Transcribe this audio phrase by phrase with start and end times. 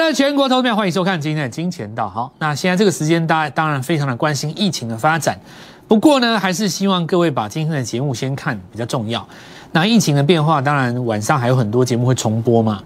[0.00, 2.08] 的，全国投票，欢迎收看今天的金钱道。
[2.08, 5.38] 好，那现在这个时间，大家当然非常的关心疫情的发展。
[5.86, 9.26] 不过呢，还是希望各位把今天的节目先看比较重要。
[9.72, 12.82] 那疫情的变化，当然晚上还有很多节目会重播嘛。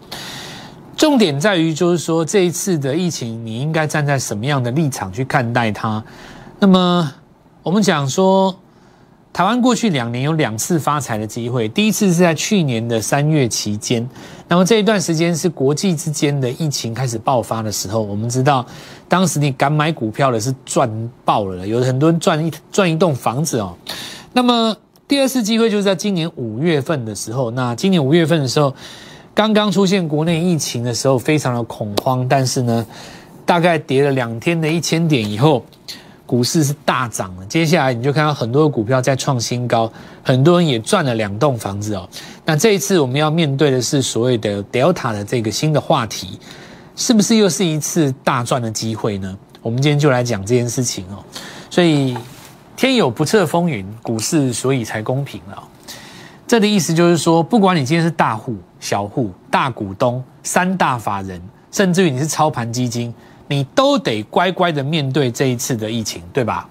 [0.97, 6.03] 重点在于，就是说这一次的疫情，你应该站在什么样的立场去看待它？
[6.59, 7.13] 那么
[7.63, 8.55] 我们讲说。
[9.33, 14.09] 台湾过去两年有两次发财的机会，第一次是在去年的三月期间，
[14.47, 18.65] 那么这一段时间是国际之间的疫情开始爆发的时候，我们知道
[19.09, 23.75] 当时你敢买股票的是赚爆了，有很多人赚一赚一栋房子哦。
[24.33, 24.77] 那么
[25.09, 28.75] 第二次机会就是在今年五月份的时候，那今年五月份的时候，
[29.35, 32.87] 刚刚出现国内疫情的时候，非常的恐慌，但是呢，
[33.47, 35.65] 大概跌了两天的一千点以后。
[36.27, 39.93] 股市是大涨了，接下来你就看到很多的股票在创新高，
[40.23, 42.09] 很多人也赚了两栋房子哦。
[42.47, 46.41] 那这一次我们要面对的是所谓的 Delta 的这个新的话题，
[46.97, 49.37] 是不是又是一次大赚的机会呢？
[49.61, 51.23] 我们今天就来讲这件事情哦。
[51.69, 52.17] 所以
[52.75, 55.63] 天有不测风云，股市所以才公平了。
[56.47, 63.13] 这的意思就是说，不管你今天是大户、小户、大股东、三大法人，甚至于你是操盘基金。
[63.47, 66.69] 你都得乖乖的面对这一次的疫情，对吧？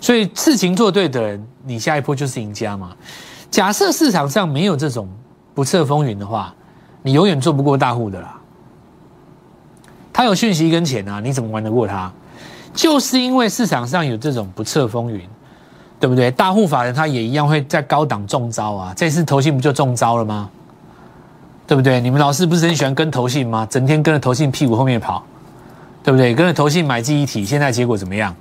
[0.00, 2.90] 所以事情做对的人，你下一波就是赢家嘛。
[3.50, 5.08] 假设市场上没有这种
[5.54, 6.54] 不测风云的话，
[7.02, 8.38] 你永远做不过大户的啦。
[10.12, 12.12] 他有讯息跟钱啊，你怎么玩得过他？
[12.74, 15.20] 就是因为市场上有这种不测风云，
[16.00, 16.30] 对不对？
[16.30, 18.92] 大户法人他也一样会在高档中招啊。
[18.96, 20.50] 这次投信不就中招了吗？
[21.66, 22.00] 对不对？
[22.00, 23.66] 你们老师不是很喜欢跟投信吗？
[23.70, 25.24] 整天跟着投信屁股后面跑，
[26.02, 26.34] 对不对？
[26.34, 28.34] 跟着投信买记忆体，现在结果怎么样？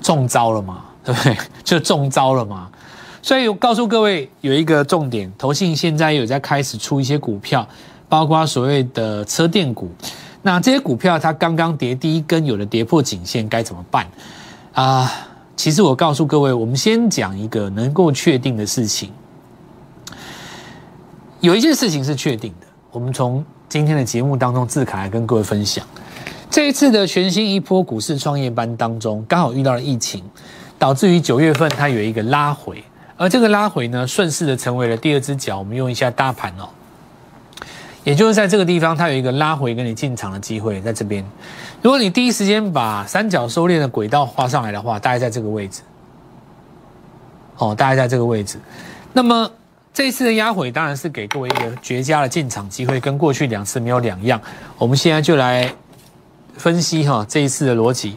[0.00, 0.82] 中招了嘛？
[1.04, 1.36] 对不对？
[1.64, 2.68] 就中招了嘛？
[3.20, 7.66] 所以我告诉各位有一个重点，投信现在有在开始出一些股票，
[8.08, 9.90] 包括所谓的车电股。
[10.42, 14.06] 那这些股票它刚刚跌第一根，有的跌破颈线，该怎么办
[14.74, 15.10] 啊？
[15.56, 19.10] 其实我告诉各位，我们先讲一个能够确定的事情。
[21.44, 25.84] 有一件事情是确定的，我们从今天的节目当中志凯来跟各位分享，
[26.48, 30.24] 这一次的全新一波股市创业班当中，刚好遇到了疫情，
[30.78, 32.82] 导致于九月份它有一个拉回，
[33.18, 35.58] 而这个拉回呢，顺势的成为了第二只脚。
[35.58, 36.66] 我们用一下大盘哦，
[38.04, 41.22] 也就是在这个地方，它有一个拉回跟你进场的机会，在这边。
[41.82, 45.82] 如果你第一时间把三角收敛的轨道画上来的话，大概在这个位置，
[47.58, 48.58] 哦，大概在这个位置，
[49.12, 49.50] 那么。
[49.94, 54.40] 这一次的压回当然是给各位一个绝佳的进场机会，跟过去两次没有两样。
[54.76, 55.72] 我们现在就来
[56.56, 58.16] 分析哈这一次的逻辑。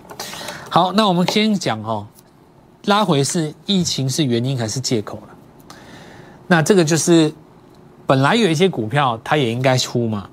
[0.71, 2.07] 好，那我们先讲哈，
[2.85, 5.35] 拉回是疫情是原因还是借口了？
[6.47, 7.31] 那这个就是
[8.07, 10.27] 本来有一些股票它也应该出嘛。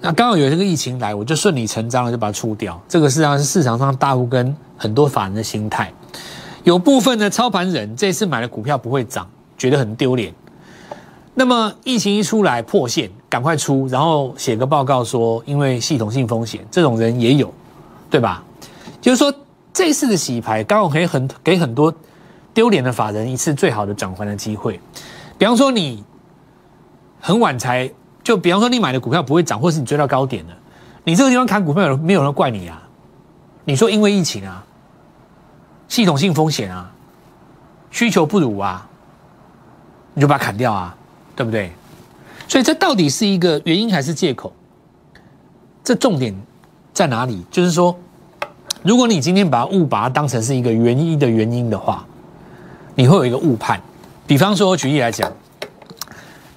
[0.00, 2.80] 那刚好有这个疫情来，我就顺理成章的就把它出掉。
[2.88, 5.92] 这个实际上是市场上大部分很多法人的心态。
[6.64, 9.28] 有部分的操盘人这次买的股票不会涨。
[9.58, 10.32] 觉得很丢脸，
[11.34, 17.52] 那么疫情一出来破线，赶快出，然后写个报告说，因为系统性风险，这种人也有，
[18.08, 18.42] 对吧？
[19.00, 19.34] 就是说
[19.72, 21.92] 这次的洗牌，刚好可以很给很多
[22.54, 24.80] 丢脸的法人一次最好的转还的机会。
[25.36, 26.02] 比方说你
[27.20, 27.90] 很晚才，
[28.22, 30.56] 就比方说你买的股票不会涨，或是你追到高点了，
[31.04, 32.82] 你这个地方砍股票，有没有人怪你啊？
[33.64, 34.64] 你说因为疫情啊，
[35.88, 36.90] 系统性风险啊，
[37.90, 38.87] 需求不如啊？
[40.18, 40.92] 你就把它砍掉啊，
[41.36, 41.70] 对不对？
[42.48, 44.52] 所以这到底是一个原因还是借口？
[45.84, 46.34] 这重点
[46.92, 47.46] 在哪里？
[47.52, 47.96] 就是说，
[48.82, 52.04] 如果你今天把误把它当成是一个原因的原因的话，
[52.96, 53.80] 你会有一个误判。
[54.26, 55.32] 比方说，举例来讲，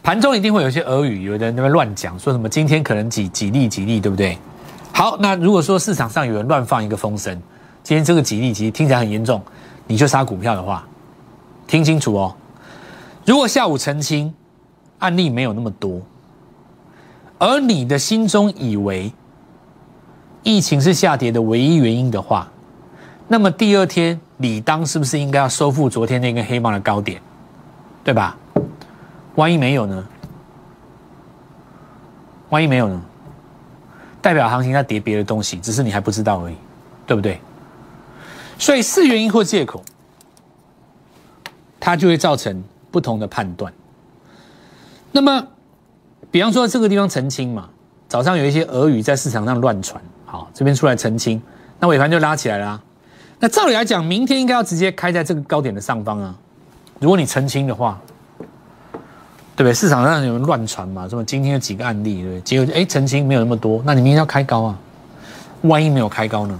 [0.01, 4.35] 盘中一定会有一些俄语，有的人那边乱讲，说什么今天可能几几例几例，对不对？
[4.91, 7.39] 好，那如果说市场上有人乱放一个风声，
[7.83, 9.39] 今天这个几例其实听起来很严重，
[9.85, 10.83] 你就杀股票的话，
[11.67, 12.35] 听清楚哦。
[13.25, 14.33] 如果下午澄清，
[14.99, 16.01] 案例没有那么多，
[17.37, 19.13] 而你的心中以为
[20.43, 22.51] 疫情是下跌的唯一原因的话，
[23.27, 27.21] 那么第二天理当是不是应该要收复昨天那根黑棒的高点，
[28.03, 28.35] 对吧？
[29.35, 30.07] 万一没有呢？
[32.49, 33.01] 万一没有呢？
[34.19, 36.55] 代表行情在跌别的东西，只是你还不知道而已，
[37.05, 37.39] 对不对？
[38.57, 39.83] 所以是原因或借口，
[41.79, 42.63] 它就会造成。
[42.91, 43.71] 不同的判断。
[45.11, 45.47] 那么，
[46.29, 47.69] 比方说这个地方澄清嘛，
[48.07, 51.41] 早上有一些俄语在市场上乱传，好，这边出来澄清，
[51.79, 52.81] 那尾盘就拉起来了。
[53.39, 56.35] 那照理来讲，明天应该要直接开在这个高点的上方啊。
[56.99, 57.99] 如果你澄清的话，
[59.55, 59.73] 对不对？
[59.73, 62.41] 市场上有人乱传嘛，什么今天有几个案例，对不对？
[62.41, 64.77] 结果哎，澄清没有那么多，那你明天要开高啊？
[65.63, 66.59] 万一没有开高呢？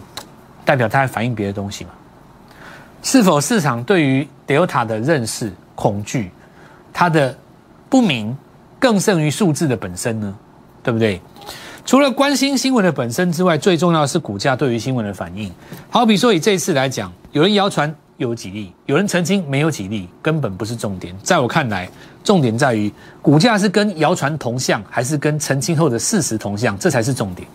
[0.66, 1.92] 代表它在反映别的东西嘛？
[3.04, 5.51] 是否市场对于 Delta 的认识
[5.81, 6.30] 恐惧，
[6.94, 7.36] 它的
[7.89, 8.38] 不明
[8.78, 10.38] 更胜于数字的本身呢？
[10.83, 11.19] 对不对？
[11.83, 15.51] 除了关心新闻的本身之外，最重要的是股价对于新闻的反应。
[15.89, 21.18] 好比说以这一次来讲，有人谣传有几例，有人澄清没有几例，根本不是重点。
[21.24, 21.89] 在我看来，
[22.24, 27.48] 重点在于股价是跟谣传同向，还是跟澄清后的事实同向，这才是重点。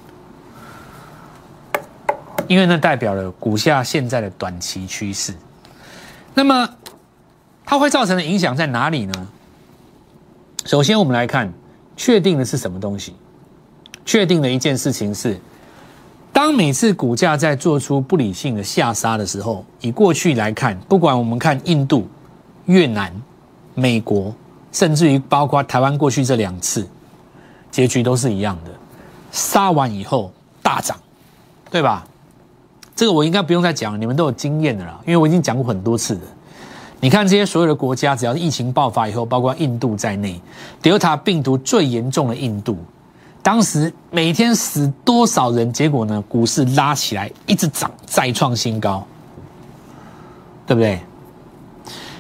[2.49, 5.33] 因为那代表了股价现在的短期趋势。
[6.35, 6.69] 那么，
[7.67, 9.29] 它会造成的影响在哪里呢？
[10.65, 11.53] 首先，我们来看
[11.97, 13.15] 确定的是什么东西。
[14.05, 15.37] 确定的一件事情是，
[16.33, 22.07] 当每次股价在做出不理性的下杀的时候，以过去来看，不管我们看印度、
[22.67, 23.13] 越南、
[23.75, 24.33] 美国，
[24.71, 26.89] 甚至于包括台湾过去这两次，
[27.73, 28.71] 结局都是一样的，
[29.33, 30.33] 杀完以后
[30.63, 30.97] 大涨，
[31.69, 32.07] 对吧？
[32.95, 36.21] 这个我应该不用再讲，你们都有经验的啦，因为我已经讲过很多次了。
[37.01, 40.41] 你看这些所有的国家，只要是疫情爆发以后，包括印度在内
[40.83, 42.77] ，Delta 病毒最严重的印度。
[43.43, 45.73] 当时每天死多少人？
[45.73, 46.23] 结果呢？
[46.29, 49.07] 股市拉起来，一直涨，再创新高，
[50.67, 50.99] 对不对？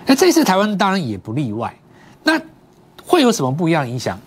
[0.06, 1.74] 那这次台湾当然也不例外。
[2.22, 2.40] 那
[3.04, 4.20] 会有什么不一样的影响？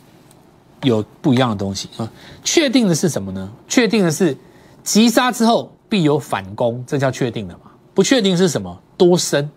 [0.83, 2.11] 有不一样的东西啊？
[2.43, 3.49] 确定的是什么呢？
[3.67, 4.37] 确定的是
[4.83, 7.71] 急杀之后必有反攻，这叫确定的嘛？
[7.93, 8.77] 不确定是什么？
[8.97, 9.49] 多深，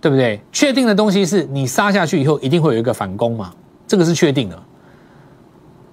[0.00, 0.40] 对不对？
[0.52, 3.52] 确定的东西是你杀下去以后一定会有一个反攻嘛？
[3.86, 4.62] 这个是确定的。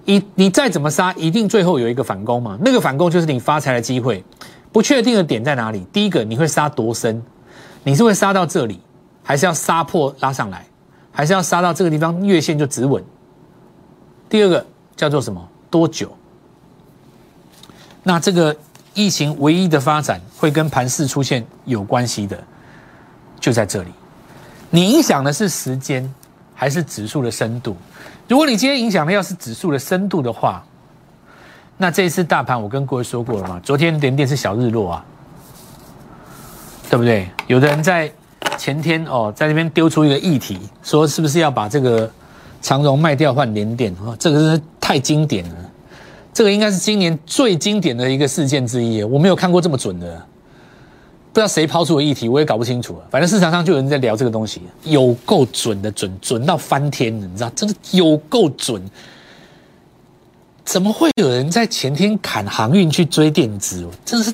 [0.04, 2.56] 你你再怎么杀，一定最后有一个反攻嘛？
[2.60, 4.24] 那个反攻就是你发财的机会。
[4.72, 5.86] 不确定的点在哪里？
[5.92, 7.22] 第一个，你会杀多深？
[7.82, 8.78] 你是会杀到这里，
[9.22, 10.66] 还是要杀破拉上来，
[11.10, 13.02] 还是要杀到这个地方月线就止稳？
[14.28, 14.64] 第二个
[14.94, 15.48] 叫做什么？
[15.70, 16.14] 多久？
[18.02, 18.54] 那这个
[18.94, 22.38] 疫情唯一的发展会跟盘势出现有关系的，
[23.40, 23.90] 就在这里。
[24.70, 26.12] 你影响的是时间，
[26.54, 27.76] 还是指数的深度？
[28.28, 30.64] 如果你今天影响的要是指数的深度的话，
[31.76, 35.04] 那这一次大盘我跟各位说过了嘛，昨天连电是小日落啊，
[36.90, 37.28] 对不对？
[37.46, 38.10] 有的人在
[38.58, 42.10] 前天哦，在那边丢出一个议题，说是不是要把这个
[42.60, 43.94] 长荣卖掉换连电？
[44.04, 45.54] 哦，这个是太经典了，
[46.32, 50.26] 这个应该是今年最经典的一个事件之一，我没有看过这么准的。
[51.36, 52.98] 不知道谁抛出的议题，我也搞不清楚。
[53.10, 58.82] 反正市场上就有人在聊这个东西，有够准的，准准到翻天了，你知道，真的有够准。
[60.64, 63.86] 怎么会有人在前天砍航运去追电子？
[64.02, 64.32] 真的是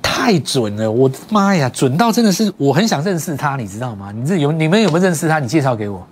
[0.00, 0.90] 太准了！
[0.90, 4.10] 我的妈呀，准到真的是我很想认识他，你知道吗？
[4.10, 5.38] 你这有你们有没有认识他？
[5.38, 6.02] 你介绍给我。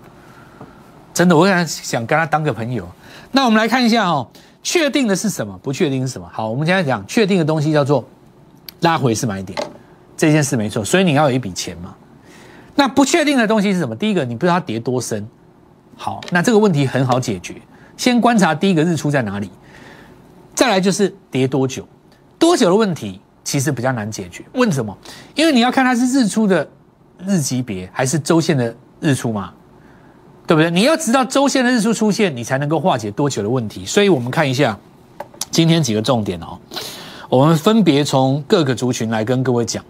[1.15, 2.87] 真的，我想想跟他当个朋友。
[3.31, 4.29] 那我们来看一下哦，
[4.63, 5.59] 确定的是什么？
[5.63, 6.29] 不确定是什么？
[6.31, 8.05] 好，我们现在讲确定的东西叫做。
[8.83, 9.59] 拉回是买点，
[10.17, 11.95] 这件事没错，所以你要有一笔钱嘛。
[12.75, 13.97] 那不确定的东西是什么？
[13.97, 15.27] 第一个，你不知道它跌多深。
[15.97, 17.57] 好，那这个问题很好解决，
[17.97, 19.51] 先观察第一个日出在哪里，
[20.55, 21.87] 再来就是跌多久。
[22.39, 24.43] 多久的问题其实比较难解决。
[24.55, 24.97] 问什么？
[25.35, 26.69] 因为你要看它是日出的
[27.25, 29.53] 日级别还是周线的日出嘛，
[30.47, 30.71] 对不对？
[30.71, 33.87] 你要知道周线的日出出现，你才能够化解多久的问题。
[33.87, 34.77] 所以我们看一下
[35.51, 36.59] 今天几个重点哦。
[37.33, 39.83] 我们分别从各个族群来跟各位讲，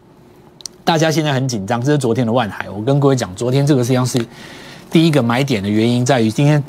[0.84, 2.70] 大家现在很紧张，这是昨天的万海。
[2.70, 4.24] 我跟各位讲，昨天这个实际上是
[4.92, 6.62] 第一个买点的原因，在于今天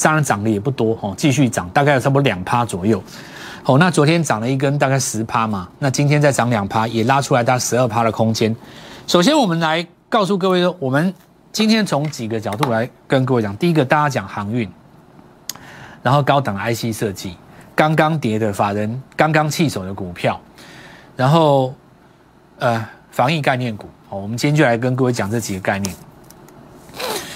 [0.00, 3.02] 当然涨的也不多哦，继续涨，大概有差不多两趴左右。
[3.64, 8.54] 好，那昨天涨了一根大概十趴嘛，那今天再涨两趴，也拉出来大概十二趴的空间。
[9.08, 11.12] 首先，我们来告诉各位说，我们
[11.50, 14.70] 今天从几个角度来跟各位讲，第一个，大家讲航运，
[16.04, 17.34] 然后高档 IC 设计。
[17.74, 20.38] 刚刚跌的法人刚刚弃手的股票，
[21.16, 21.74] 然后
[22.58, 25.94] 呃防疫概念股，好，我们今天就来跟各位讲这几个概念。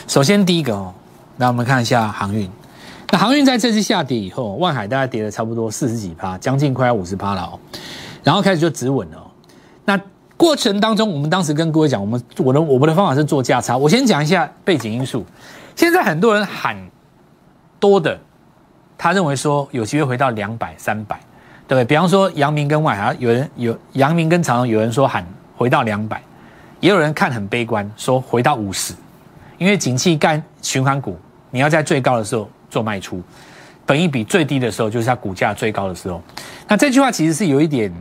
[0.06, 0.92] 首先第一个哦，
[1.36, 2.48] 那我们看一下航运。
[3.10, 7.58] 那航运在这次下跌以后，万海大概跌了差不多四十几趴，将近快要五十趴了哦。
[8.22, 9.30] 然后开始就止稳了。
[9.84, 10.00] 那
[10.36, 13.76] 过程当中，我们当时跟各位讲，我们我的我们的方法是做价差。
[13.76, 15.24] 我先讲一下背景因素。
[15.76, 16.76] 现在很多人喊
[17.80, 18.18] 多的。
[19.04, 21.20] 他认为说有机会回到两百、三百，
[21.68, 21.84] 对不对？
[21.84, 25.22] 比方说阳明跟外海，有人有阳明跟长荣，有人说喊
[25.58, 26.22] 回到两百，
[26.80, 28.94] 也有人看很悲观，说回到五十，
[29.58, 31.18] 因为景气干循环股，
[31.50, 33.22] 你要在最高的时候做卖出，
[33.84, 36.22] 本一比最低的时候就是它股价最高的时候。
[36.66, 37.92] 那这句话其实是有一点，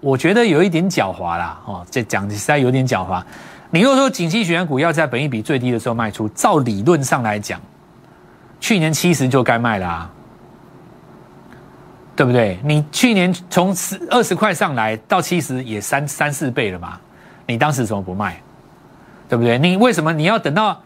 [0.00, 3.22] 我觉得有一点狡猾啦，哦，这讲实在有点狡猾。
[3.70, 7.60] 你如果说景气循环股要在本益比最低的时候卖出，照理论上来讲，
[8.64, 10.10] 去年七十就该卖啦，
[12.16, 12.58] 对不对？
[12.64, 16.98] 你去年从十二十块上来到七十，也三三四倍了嘛？
[17.46, 18.40] 你当时怎么不卖？
[19.28, 19.58] 对不对？
[19.58, 20.80] 你为什么你要等到？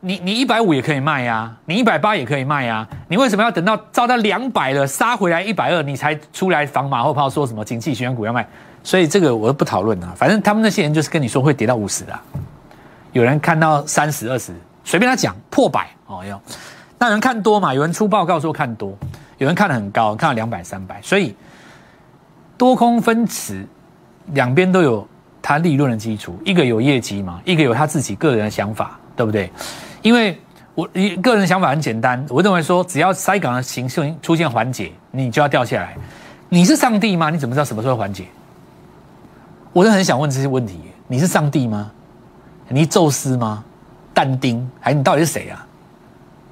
[0.00, 8.46] 你你一百五也可以卖呀，你一百八也可以卖呀，你为什么要等到照到两百了杀回来一百二，你才出来防马后炮说什么景气循环股要卖？
[8.82, 12.12] 所以这个我都不讨论了，反正他们那些人就是跟你说会跌到五十的，
[13.12, 14.52] 有人看到三十二十，
[14.84, 16.38] 随便他讲破百哦哟，
[17.02, 18.96] 那人看多嘛，有人出报告说看多，
[19.38, 21.34] 有人看得很高，看到两百三百，所以
[22.56, 23.66] 多空分持，
[24.26, 25.04] 两边都有
[25.42, 29.50] 他利润的基础，一个有业绩嘛，一个有他自己个人的想法，对不对？
[30.00, 30.40] 因为
[30.76, 35.96] 我一个人想法很简单，我认为说，只要塞港的形势出现缓解，你就要掉下来。
[36.48, 37.30] 你是上帝吗？
[37.30, 38.28] 你怎么知道什么时候缓解？
[39.72, 40.78] 我是很想问这些问题。
[41.08, 41.90] 你是上帝吗？
[42.68, 43.64] 你宙斯吗？
[44.14, 44.70] 但丁？
[44.78, 45.66] 还你到底是谁啊？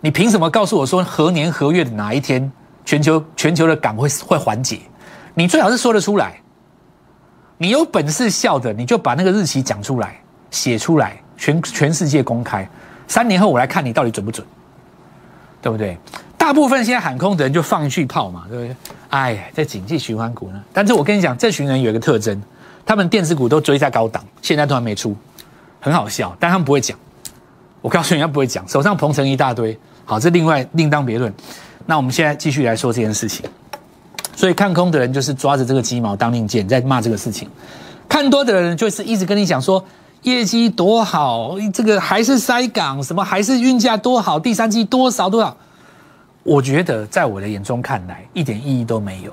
[0.02, 2.50] 你凭什么告诉我说何年何月的哪一天
[2.85, 4.80] 全球全球的港会会缓解？
[5.35, 6.40] 你最好是说得出来。
[7.59, 10.19] 你有本事笑的，你就把那个日期讲出来，
[10.50, 12.66] 写出来，全全世界公开。
[13.07, 14.47] 三年后我来看你到底准不准，
[15.61, 15.99] 对不对？
[16.38, 18.76] 大部分现在喊空的人就放一句炮嘛，对不对？
[19.11, 20.64] 哎，在经济循环股呢。
[20.73, 22.42] 但是我跟你讲，这群人有一个特征，
[22.87, 25.14] 他们电子股都追在高档，现在都还没出，
[25.78, 26.35] 很好笑。
[26.40, 26.99] 但他们不会讲，
[27.83, 29.78] 我告诉你，他不会讲，手上捧成一大堆。
[30.11, 31.33] 好，这另外另当别论。
[31.87, 33.49] 那我们现在继续来说这件事情。
[34.35, 37.47] 所以看空的人就是抓着这个鸡毛当令箭，在骂这个事情；
[38.09, 39.85] 看多的人就是一直跟你讲说。
[40.23, 45.57] 业绩多好，这个还是塞港，什么还是运价多好，第三季多少多少？
[46.43, 49.33] 我觉得在我的眼中看来，一点意义都没有。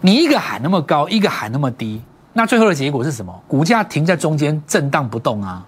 [0.00, 3.32] 你一个喊那么高，一个喊那么低，那最后的结果是什么？
[3.46, 5.64] 股价停在中间震荡不动啊！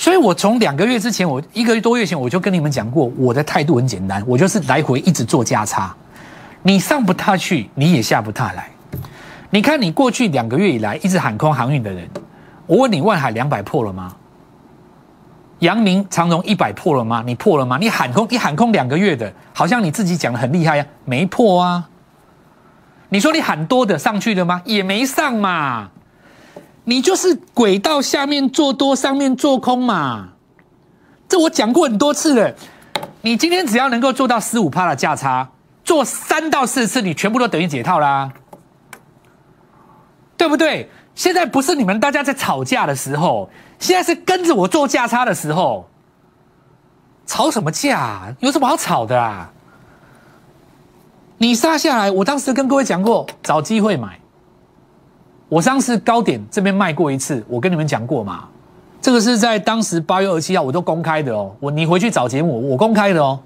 [0.00, 5.94] 所以我从两个月之前，我一个多月前我就跟你们讲过，我的态度很简单，我就是来回一直做价差，
[6.62, 8.70] 你上不踏去，你也下不踏来。
[9.50, 12.08] 你看，你过去两个月以来一直喊空航运的人，
[12.66, 14.16] 我问你，万海两百破了吗？
[15.58, 17.22] 阳明长荣一百破了吗？
[17.26, 17.76] 你破了吗？
[17.78, 21.90] 你喊空，你喊空两个月的，好像你自己讲的很厉害呀，没破啊。
[23.10, 24.62] 你说你喊多的上去了吗？
[24.64, 25.90] 也没上嘛。
[26.90, 30.30] 你就是轨道下面做多，上面做空嘛。
[31.28, 32.52] 这我讲过很多次了。
[33.22, 35.48] 你今天只要能够做到十五趴的价差，
[35.84, 38.32] 做三到四次，你全部都等于解套啦。
[40.36, 40.90] 对不对？
[41.14, 45.88] 现在不是你们大家在吵架的时候，现在是跟着我做价差的时候。
[47.24, 48.34] 吵什么架？
[48.40, 49.52] 有什么好吵的啊？
[51.38, 54.19] 你杀下来，我当时跟各位讲过，找机会买。
[55.50, 58.44] 我上次高点这边卖过一次，我跟你们讲过嘛。
[59.02, 61.50] 这个是在当时八月二十七号，我都公开的哦。
[61.58, 63.38] 我你回去找节目，我公开的哦，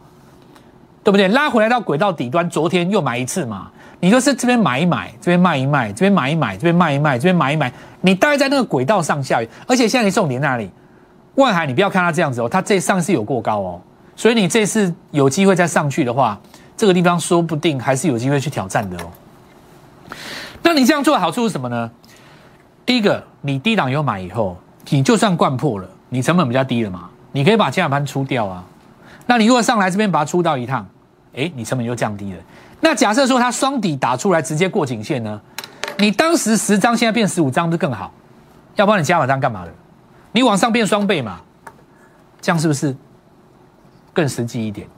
[1.03, 1.29] 对不对？
[1.29, 3.71] 拉回来到轨道底端，昨天又买一次嘛。
[4.01, 10.69] 你就是这边买一买，这边卖一卖，这边买一买，这边卖一卖，这边买一买，你大概在那个轨道上下，而且现在你重点那里，
[11.37, 13.81] 万海，你不要看它这样子哦，它这上次有过高哦，
[14.15, 16.39] 所以你这次有机会再上去的话，
[16.77, 19.07] 这个地方说不定还是有机会去挑战的哦。
[20.65, 21.91] 那你这样做的好处是什么呢？
[22.87, 24.57] 第一个，你低档有买以后，
[24.89, 28.65] 你就算灌破了，你成本比较低了嘛，你可以把加码盘出掉啊。
[29.27, 30.87] 那你如果上来这边把它出到一趟，
[31.35, 32.39] 哎，你成本又降低了。
[32.81, 35.41] 那假设说它双底打出来直接过颈线呢？
[35.99, 38.13] 你当时十张现在变十五张不是更好？
[38.77, 39.73] 要不然你加码张干嘛的？
[40.33, 41.41] 你往上变双倍嘛？
[42.41, 42.97] 这样是不是
[44.13, 44.89] 更实际一点？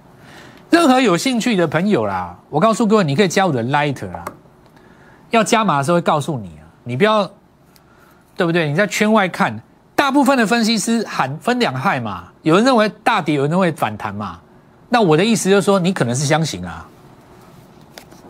[0.70, 4.25] 任何有兴趣的朋友啦，我告诉各位，你可以加我的 Lighter 啊。
[5.30, 7.30] 要加码的时候会告诉你啊，你不要
[8.37, 8.68] 对不对？
[8.68, 9.61] 你在圈外看，
[9.95, 14.40] 大部分的分析师喊分两害嘛，有人认为大跌，有人认为反弹嘛。
[14.88, 16.87] 那我的意思就是说，你可能是相信啊。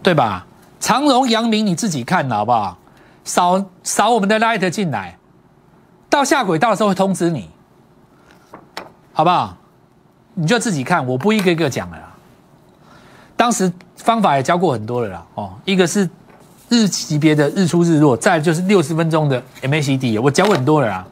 [0.03, 0.47] 对吧？
[0.79, 2.79] 长荣、阳明，你自己看好不好？
[3.25, 5.19] 扫扫我们的 light 进来，
[6.09, 7.51] 到下轨道的时候会通知你，
[9.13, 9.57] 好不好？
[10.35, 12.15] 你就自己看，我不一个一个讲了啦。
[13.37, 15.27] 当时方法也教过很多了啦。
[15.35, 16.09] 哦，一个是
[16.69, 21.07] 日级别的日出日落，再就是六十分钟的 MACD，我教很多了啦。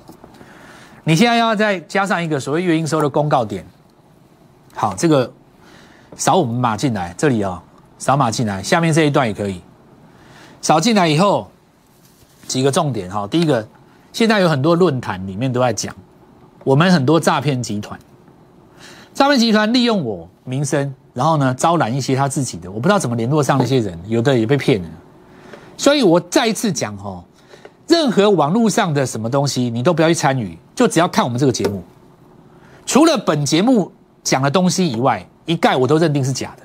[1.04, 3.64] 你现在要再加上一个所谓月营收的公告点，
[4.74, 5.30] 好，这个
[6.16, 7.60] 扫我们码进来这里哦。
[7.96, 9.62] 扫码进来，下面这一段也可以
[10.60, 11.48] 扫进来以后，
[12.46, 13.26] 几个重点哈。
[13.26, 13.66] 第一个，
[14.12, 15.94] 现在有很多论坛里面都在讲，
[16.64, 17.98] 我们很多诈骗集团，
[19.14, 24.88] 诈骗集团利用我名声，然后呢招揽一些他自己的，我不知道怎么联络上那些人，有的也被骗了。
[25.76, 27.24] 所以我再一次讲哦，
[27.86, 31.82] 任何网络上的什么东西，你都不要去参与，就只要看我们这个节目。
[32.86, 33.90] 除了本节目
[34.22, 36.62] 讲的东西以外，一概我都认定是假的，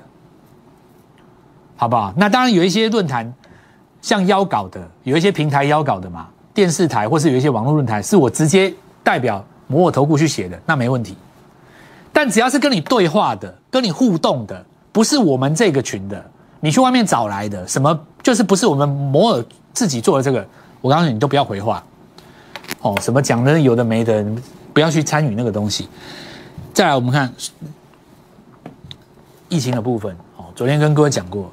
[1.76, 2.12] 好不好？
[2.16, 3.32] 那当然有一些论坛
[4.02, 11.16] 像邀稿的，有一些平台邀稿的嘛，电视台或是有一些网络论坛，是我直接代表摩尔投顾去写的，那没问题。
[12.12, 16.22] 但只要是跟你对话的、跟你互动的，不是我们这个群的，
[16.60, 20.46] 你去外面找来的，什么就是不是我们摩尔自己做的这个，
[20.80, 21.82] 我告诉你，你都不要回话。
[22.82, 24.24] 哦，什么讲的有的没的，
[24.72, 25.88] 不要去参与那个东西。
[26.72, 27.32] 再来，我们看
[29.48, 30.16] 疫情的部分。
[30.36, 31.50] 哦，昨天跟各位讲过，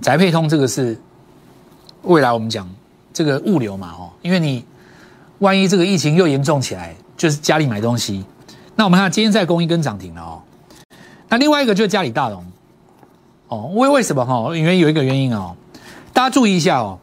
[0.00, 1.00] 宅配通这个是
[2.02, 2.68] 未来我们讲
[3.12, 4.64] 这个物流嘛，哦，因为你
[5.38, 8.24] 万一这个疫情又严重起来，就是家里买东西。
[8.76, 10.42] 那我们看今天在公益跟涨停了哦。
[11.28, 12.44] 那另外一个就是家里大龙，
[13.48, 14.56] 哦，为为什么哈？
[14.56, 15.56] 因为有一个原因哦，
[16.12, 16.98] 大家注意一下哦，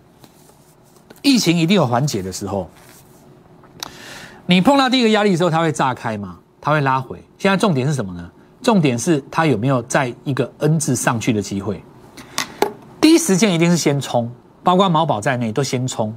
[1.21, 2.69] 疫情一定有缓解的时候，
[4.45, 7.21] 你碰到第一个压力的时候，它会炸开嘛，它会拉回。
[7.37, 8.29] 现在重点是什么呢？
[8.61, 11.83] 重点是它有没有在一个 N 字上去的机会？
[13.01, 14.29] 第一时间一定是先冲，
[14.63, 16.15] 包括毛宝在内都先冲。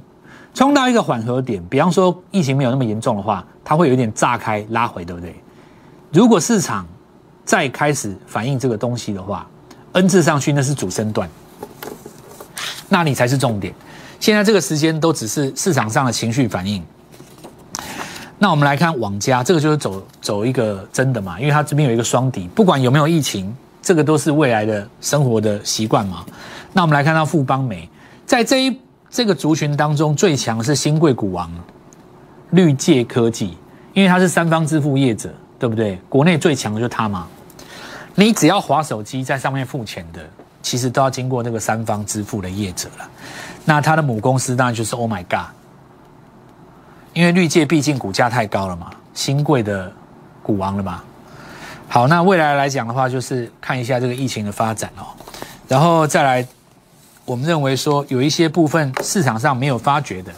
[0.53, 5.35] 冲到一个缓和点，比方说疫情没有那么严重的话，它会有一点炸开拉回，对不对？
[6.11, 6.85] 如果市场
[7.43, 9.47] 再开始反映这个东西的话
[9.93, 11.27] ，N 字上去那是主升段，
[12.93, 13.73] 那你才是重点。
[14.19, 16.83] 现在这个时间都只是市场上的情绪反应。
[18.37, 26.23] 那我们来看网家，这个就是走走一个真的嘛，因为它这边有一个双底，不管有没有疫情，这个都是未来的生活的习惯嘛。
[26.71, 27.89] 那我们来看到富邦美，
[28.27, 28.79] 在这一。
[29.15, 31.47] 这个族群当中最强是新贵股王
[32.49, 33.55] 绿界科技，
[33.93, 35.99] 因为它是三方支付业者，对不对？
[36.09, 37.27] 国内最强的就是它嘛。
[38.15, 40.19] 你只要划手机在上面付钱的，
[40.63, 43.07] 其实都要经过那个三方支付的业者了。
[43.65, 45.53] 那它的母公司当然就是 Oh My God，
[47.13, 49.93] 因为绿界毕竟股价太高了嘛，新贵的
[50.41, 51.03] 股王了嘛。
[51.87, 55.05] 好，那未来来讲的话，就是看一下这个疫情的发展哦，
[55.67, 56.43] 然后再来。
[57.25, 60.33] 我们认为说有一些部分市场上没有发掘的，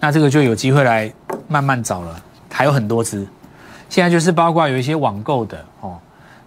[0.00, 1.10] 那这个就有机会来
[1.48, 3.26] 慢慢找了，还有很多只。
[3.88, 5.98] 现在就是包括有一些网购的哦，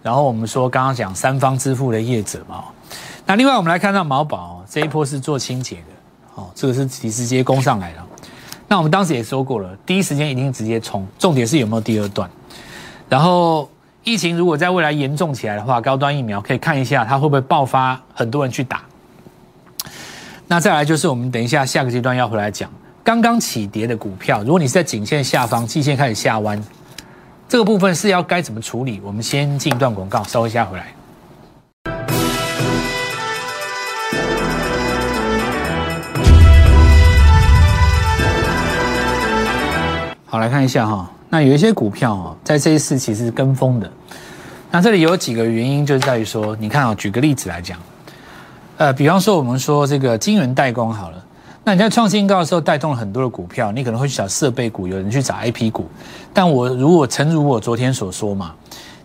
[0.03, 2.63] 然后我们说刚刚讲三方支付的业者嘛，
[3.25, 5.83] 那另外我们来看到毛宝这一波是做清洁的，
[6.35, 8.07] 哦，这个是直接攻上来了。
[8.67, 12.29] 那我们当时也说过了，第一时间一定直接冲，重点是有没有第二段。
[13.09, 13.69] 然后
[14.03, 18.81] 疫情如果在未来严重起来的话，高端疫苗可以看一下它会不会爆发，很多人去打。
[20.47, 22.69] 那再来就是我们等一下下个阶段要回来讲，
[23.03, 26.61] 刚刚起跌的股票，如果你是在颈线下方，季线开始下弯，
[27.51, 29.01] 这个部分是要该怎么处理？
[29.03, 30.87] 我们先进一段广告，稍微一下回来。
[40.25, 43.91] 好，来看一下哈，那有一些股票哦，在这一次其实是跟风的，
[44.71, 47.77] 那这里有几个原因，就是在于说，你看啊，举个例子来讲。
[48.77, 51.20] 呃，比方说我们说这个金圆代工好了，
[51.63, 55.87] 那你在创新高的时候带动了很多的股票，你可能会去找设备股，有人去找 IP 股，
[56.33, 58.55] 但我如果诚如我昨天所说嘛，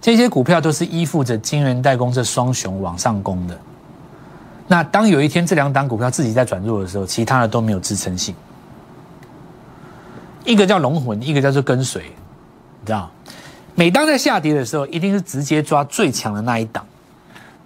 [0.01, 3.59] 这些股票都是依附着晶圆代工这双雄往上攻的。
[4.69, 8.35] 那当有一天这两档股票自己在转弱的时候，其他的都没有支撑性。
[10.45, 12.03] 一个叫龙魂，一个叫做跟随，
[12.81, 13.11] 你知道？
[13.75, 16.87] 每当在下跌的时候，一定是直接抓最强的那一档。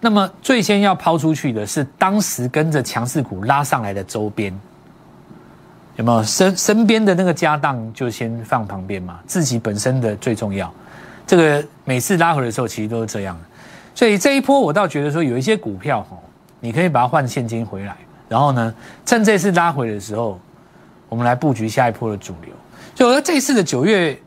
[0.00, 4.58] 那么最先要抛出去的是当时跟着强势股拉上来的周边，
[6.00, 9.20] 有没有身身边的那个家当就先放旁边嘛？
[9.26, 10.72] 自己本身的最重要。
[11.26, 13.38] 这个每次拉回的时候其实都是这样，
[13.94, 16.16] 所以这一波我倒觉得说有一些股票哦，
[16.58, 17.94] 你可以把它换现金回来，
[18.30, 20.40] 然后呢，趁这次拉回的时候，
[21.10, 22.54] 我们来布局下一波的主流。
[22.94, 24.18] 就我说这次的九月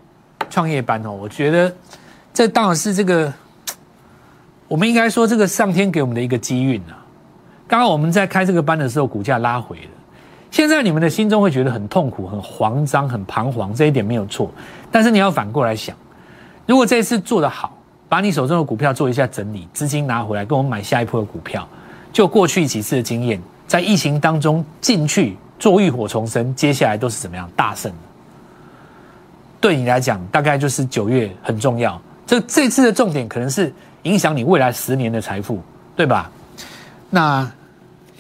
[0.52, 1.76] 创业班哦，我觉得
[2.32, 3.34] 这当然是这个。
[4.68, 6.98] 我们应该说，这个上天给我们的一个机运啊。
[7.68, 9.92] 刚刚我们在开这个班的时候，股价拉回了。
[10.54, 14.52] 现在你们的心中会觉得很痛苦、很慌张、很彷徨，这一点没有错。
[14.92, 15.96] 但是你要反过来想，
[16.68, 17.76] 如果这一次做得好，
[18.08, 21.68] 把你手中的股票做一下整理，资金拿回来，跟我们买下一波的股票，
[22.12, 27.92] 就过去几次的经验，在疫情当中进去做浴火重生，接下来都是怎么样大胜？
[29.60, 32.00] 对你来讲，大概就是九月很重要。
[32.28, 33.74] 这这次的重点可能是。
[34.04, 35.62] 影响你未来十年的财富，
[35.96, 36.30] 对吧？
[37.10, 37.50] 那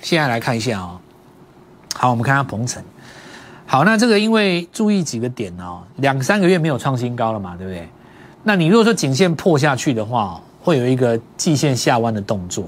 [0.01, 0.97] 现在来看一下哦。
[1.93, 2.83] 好，我们看下鹏程。
[3.65, 7.87] 好，那这个因为注意几个点哦，两三个月没有创新高了嘛，对不对？
[8.43, 12.65] 那你如果说颈线破下去的话，会有一个季线下弯的动作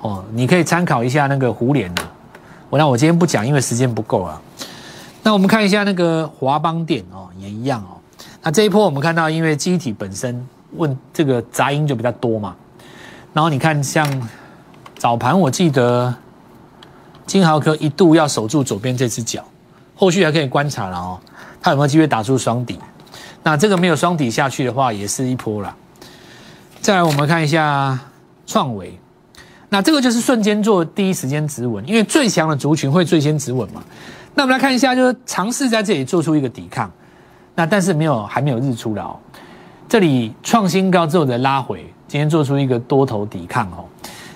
[0.00, 0.24] 哦。
[0.32, 2.02] 你可以参考一下那个胡联的
[2.68, 4.40] 我那我今天不讲，因为时间不够啊。
[5.22, 7.96] 那我们看一下那个华邦电哦，也一样哦。
[8.42, 12.54] 那这一波我们看到，因为机体本身问这个杂音就比较多嘛。
[13.32, 14.28] 然后你看，像
[14.98, 16.12] 早盘我记得
[17.26, 19.44] 金豪科一度要守住左边这只脚，
[19.94, 21.18] 后续还可以观察了哦，
[21.60, 22.78] 它有没有机会打出双底？
[23.42, 25.74] 那这个没有双底下去的话，也是一波了。
[26.80, 27.98] 再来我们看一下
[28.46, 28.98] 创维。
[29.68, 33.82] 那这个就是瞬间做第一时间止稳，因为最强的族群会最先止稳嘛。
[34.34, 36.88] 那我们来看一下，就是尝试在这里做出一个抵抗，
[37.56, 39.16] 那但是没有还没有日出了哦。
[39.88, 43.84] 这里创新高之后的拉回，今天做出一个多头抵抗哦。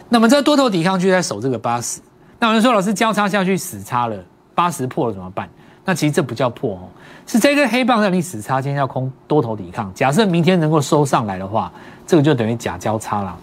[0.08, 2.00] 那么这个多头抵抗就在守这个八十。
[2.40, 4.16] 那有人说老师交叉下去死叉了，
[4.54, 5.48] 八十破了怎么办？
[5.84, 6.88] 那其实这不叫破哦，
[7.26, 9.92] 是这根黑棒让你死叉，今天要空多头抵抗。
[9.94, 11.70] 假设明天能够收上来的话，
[12.06, 13.36] 这个就等于假交叉了。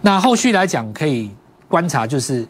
[0.00, 1.30] 那后续来讲，可以
[1.68, 2.46] 观察，就是，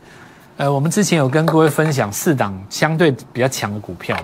[0.56, 4.16] 呃，我们之前有跟各位分享四档相对比较强的股票，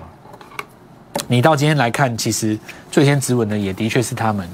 [1.27, 2.57] 你到今天来看，其实
[2.89, 4.47] 最先止稳的也的确是他们，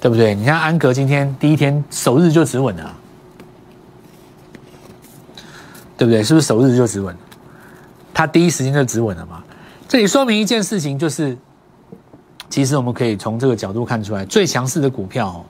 [0.00, 0.34] 对不对？
[0.34, 2.94] 你看安格今天第一天首日就止稳了，
[5.96, 6.22] 对不对？
[6.22, 7.16] 是不是首日就止稳？
[8.14, 9.42] 它第一时间就止稳了嘛？
[9.88, 11.36] 这里说明一件事情，就是
[12.48, 15.44] 其实我们可以从这个角度看出来，最强势的股票，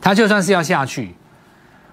[0.00, 1.14] 它就算是要下去。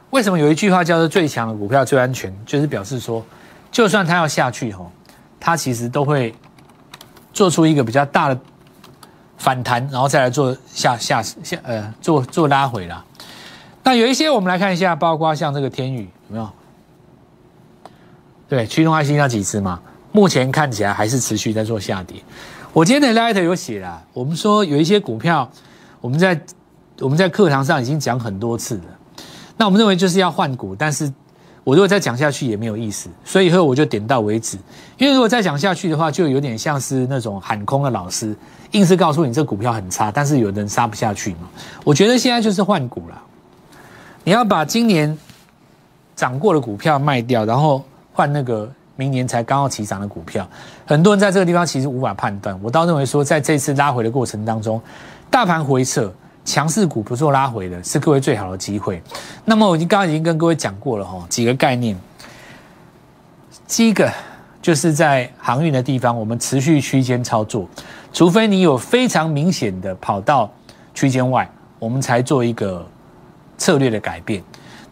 [0.09, 2.33] 为什么有一句话叫做“最强的股票最安全”？
[2.45, 3.25] 就是表示说，
[3.71, 4.91] 就算它要下去吼，
[5.39, 6.33] 它其实都会
[7.33, 8.39] 做出一个比较大的
[9.37, 13.03] 反弹，然后再来做下下下呃做做拉回啦。
[13.83, 16.49] 那有一些我们来看一下，包括像这个天宇有没有？
[18.47, 19.79] 对，驱动 IC 那几只嘛，
[20.11, 22.21] 目前看起来还是持续在做下跌。
[22.71, 25.49] 我今天的 light 有写啦，我们说有一些股票，
[26.01, 26.39] 我们在
[26.99, 28.83] 我们在课堂上已经讲很多次了。
[29.57, 31.11] 那我们认为就是要换股，但是
[31.63, 34.57] 我如果再讲下去也没有意思，所以以后我就点到为止。
[34.97, 38.35] 因为如果再讲下去的话，就有点像是那种喊空的老师，
[38.71, 41.47] 硬是告诉你这股票很差，但是有人杀不下去嘛。
[41.83, 43.21] 我觉得现在就是换股了，
[44.23, 45.17] 你要把今年
[46.15, 50.47] 涨过的股票卖掉，然后换那个明年才刚要起涨的股票。
[50.85, 52.57] 很多人在这个地方其实无法判断。
[52.63, 54.81] 我倒认为说，在这次拉回的过程当中，
[55.29, 56.13] 大盘回撤。
[56.45, 59.01] 强势股不做拉回的是各位最好的机会。
[59.45, 61.97] 那么我已经刚刚已经跟各位讲过了哈，几个概念。
[63.65, 64.11] 第一个
[64.61, 67.65] 就是在航运的地方，我们持续区间操作，
[68.11, 70.51] 除非你有非常明显的跑到
[70.93, 71.49] 区间外，
[71.79, 72.85] 我们才做一个
[73.57, 74.43] 策略的改变。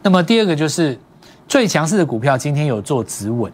[0.01, 0.97] 那么第二个就是
[1.51, 3.51] 最强势的股票今天有做止稳。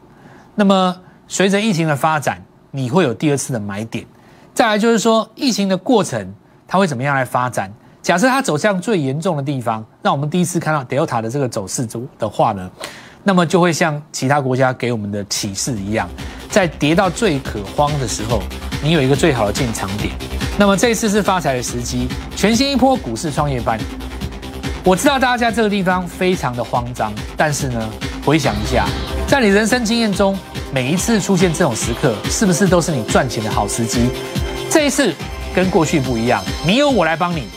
[0.53, 0.95] 那么
[1.27, 4.05] 随着疫情的发展，你会有第二次的买点。
[4.53, 6.31] 再来就是说疫情的过程，
[6.67, 7.73] 它会怎么样来发展？
[8.03, 12.69] 假设它走向最严重的地方，让我们第一次看到 Delta 的这个走势图的话呢，
[13.23, 16.07] 那么就会像其他国家给我们的启示一样，
[16.51, 18.43] 在跌到最可慌的时候，
[18.83, 20.13] 你有一个最好的进场点。
[20.59, 23.79] 那么这一次是发财的时机，全新一波股市创业班。
[24.87, 27.89] 我知道大家在这个地方非常的慌张，但是呢，
[28.25, 28.85] 回想一下，
[29.27, 30.39] 在你人生经验中，
[30.73, 34.09] 每一次出现这种时刻，是不是都是你赚钱的好时机？
[34.69, 35.13] 这一次
[35.53, 37.49] 跟过去不一样，你有我来帮你。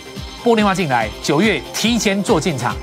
[0.43, 2.75] 拨电话进来，九月提前做进场。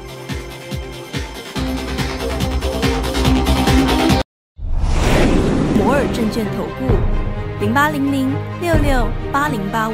[5.75, 6.95] 摩尔证券投顾
[7.59, 9.93] 零八零零六六八零八五。